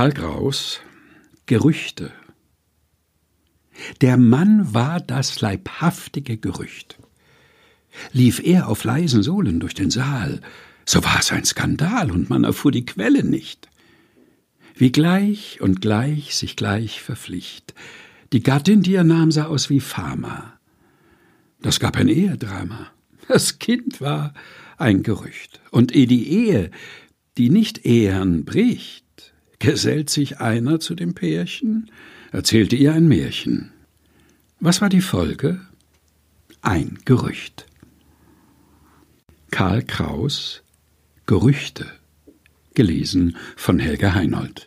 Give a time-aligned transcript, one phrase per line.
[0.00, 0.80] Karl Kraus
[1.44, 2.10] Gerüchte
[4.00, 6.98] Der Mann war das leibhaftige Gerücht.
[8.10, 10.40] Lief er auf leisen Sohlen durch den Saal,
[10.86, 13.68] so war es ein Skandal und man erfuhr die Quelle nicht.
[14.74, 17.74] Wie gleich und gleich sich gleich verpflicht.
[18.32, 20.58] Die Gattin, die er nahm, sah aus wie Fama.
[21.60, 22.90] Das gab ein Ehedrama.
[23.28, 24.32] Das Kind war
[24.78, 25.60] ein Gerücht.
[25.70, 26.70] Und eh die Ehe,
[27.36, 29.04] die nicht Ehren bricht,
[29.60, 31.90] gesellt sich einer zu dem Pärchen,
[32.32, 33.70] erzählte ihr ein Märchen.
[34.58, 35.60] Was war die Folge?
[36.62, 37.66] Ein Gerücht.
[39.50, 40.62] Karl Kraus
[41.26, 41.86] Gerüchte
[42.74, 44.58] gelesen von Helga Heinold